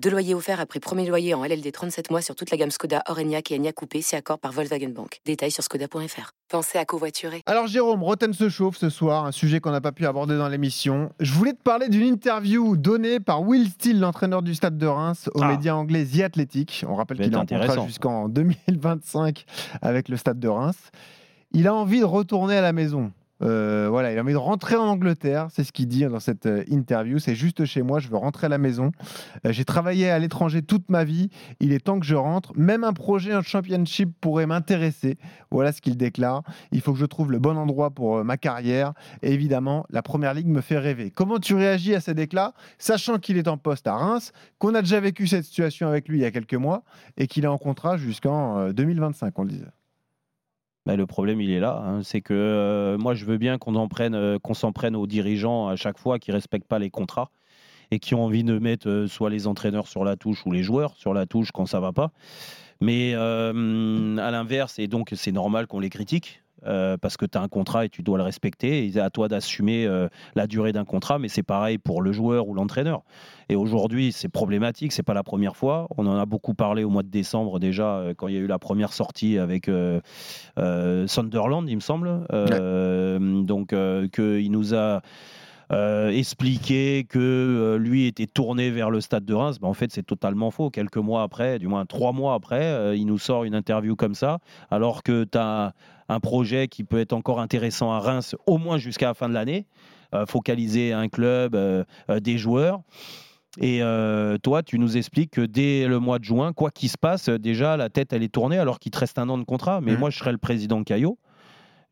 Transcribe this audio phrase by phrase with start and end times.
[0.00, 3.02] Deux loyers offerts après premier loyer en LLD 37 mois sur toute la gamme Skoda,
[3.08, 5.20] Orenia et Enya Coupé, c'est accord par Volkswagen Bank.
[5.26, 6.30] Détails sur skoda.fr.
[6.48, 7.42] Pensez à covoiturer.
[7.44, 10.48] Alors Jérôme, Roten se chauffe ce soir, un sujet qu'on n'a pas pu aborder dans
[10.48, 11.10] l'émission.
[11.20, 15.28] Je voulais te parler d'une interview donnée par Will Steele, l'entraîneur du Stade de Reims,
[15.34, 15.48] aux Ah.
[15.48, 16.84] médias anglais The Athletic.
[16.88, 19.44] On rappelle qu'il est en contrat jusqu'en 2025
[19.82, 20.90] avec le Stade de Reims.
[21.52, 23.12] Il a envie de retourner à la maison.
[23.42, 26.46] Euh, voilà, il a envie de rentrer en Angleterre, c'est ce qu'il dit dans cette
[26.46, 27.18] euh, interview.
[27.18, 28.92] C'est juste chez moi, je veux rentrer à la maison.
[29.46, 31.30] Euh, J'ai travaillé à l'étranger toute ma vie.
[31.60, 32.52] Il est temps que je rentre.
[32.56, 35.16] Même un projet en championship pourrait m'intéresser.
[35.50, 36.42] Voilà ce qu'il déclare.
[36.72, 38.92] Il faut que je trouve le bon endroit pour ma carrière.
[39.22, 41.10] Et évidemment, la première ligue me fait rêver.
[41.10, 44.82] Comment tu réagis à ces déclats, sachant qu'il est en poste à Reims, qu'on a
[44.82, 46.82] déjà vécu cette situation avec lui il y a quelques mois
[47.16, 49.79] et qu'il est en contrat jusqu'en euh, 2025, on le disait?
[50.86, 51.82] Bah, le problème, il est là.
[51.84, 52.02] hein.
[52.02, 55.98] C'est que euh, moi, je veux bien euh, qu'on s'en prenne aux dirigeants à chaque
[55.98, 57.30] fois qui respectent pas les contrats
[57.90, 60.62] et qui ont envie de mettre euh, soit les entraîneurs sur la touche ou les
[60.62, 62.12] joueurs sur la touche quand ça va pas.
[62.80, 66.42] Mais à l'inverse, et donc c'est normal qu'on les critique.
[66.66, 68.86] Euh, parce que tu as un contrat et tu dois le respecter.
[68.86, 72.48] Et à toi d'assumer euh, la durée d'un contrat, mais c'est pareil pour le joueur
[72.48, 73.02] ou l'entraîneur.
[73.48, 75.88] Et aujourd'hui, c'est problématique, c'est pas la première fois.
[75.96, 78.40] On en a beaucoup parlé au mois de décembre déjà, euh, quand il y a
[78.40, 79.70] eu la première sortie avec
[80.56, 82.26] Sunderland, il me semble.
[83.46, 83.74] Donc,
[84.12, 85.02] qu'il nous a
[85.72, 89.58] euh, expliqué que euh, lui était tourné vers le stade de Reims.
[89.60, 90.70] Ben, en fait, c'est totalement faux.
[90.70, 94.14] Quelques mois après, du moins trois mois après, euh, il nous sort une interview comme
[94.14, 94.38] ça,
[94.70, 95.72] alors que tu as
[96.08, 99.34] un projet qui peut être encore intéressant à Reims, au moins jusqu'à la fin de
[99.34, 99.66] l'année,
[100.26, 101.56] focaliser un club,
[102.08, 102.80] des joueurs.
[103.58, 106.98] Et euh, toi, tu nous expliques que dès le mois de juin, quoi qu'il se
[106.98, 109.80] passe, déjà la tête elle est tournée alors qu'il te reste un an de contrat.
[109.80, 109.98] Mais Mhm.
[109.98, 111.16] moi, je serais le président Caillot.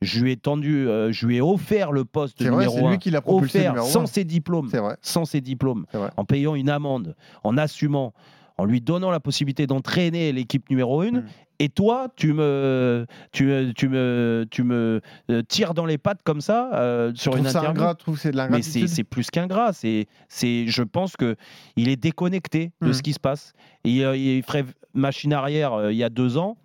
[0.00, 2.98] Je lui ai tendu, euh, je lui ai offert le poste vrai, numéro c'est lui
[2.98, 4.96] qui l'a offert sans ses diplômes, vrai.
[5.02, 6.10] sans ses diplômes, vrai.
[6.16, 8.14] en payant une amende, en assumant,
[8.58, 11.16] en lui donnant la possibilité d'entraîner l'équipe numéro une.
[11.18, 11.24] Mhm.
[11.60, 15.00] Et toi, tu me, tu, me- tu me, tu me
[15.32, 17.70] euh, tires dans les pattes comme ça euh, sur Je une ça interview?
[17.82, 19.72] ingrat, je trouve que c'est de Mais c'est c'est plus qu'ingrat.
[19.72, 21.34] C'est, c'est, je pense que
[21.74, 22.92] il est déconnecté de Hmm.
[22.92, 23.52] ce qui se passe.
[23.82, 26.56] Et, euh, il ferait machine arrière euh, il y a deux ans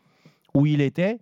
[0.54, 1.18] où il était.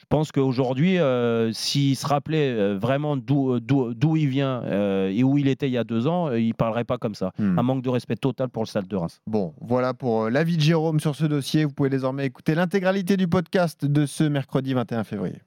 [0.00, 5.22] Je pense qu'aujourd'hui, euh, s'il se rappelait euh, vraiment d'où, d'où, il vient euh, et
[5.22, 7.32] où il était il y a deux ans, euh, il parlerait pas comme ça.
[7.38, 7.58] Hmm.
[7.58, 9.20] Un manque de respect total pour le Stade de Reims.
[9.26, 11.66] Bon, voilà pour euh, l'avis de Jérôme sur ce dossier.
[11.66, 15.42] Vous pouvez désormais écouter l'intégralité du podcast de ce mercredi 21 février.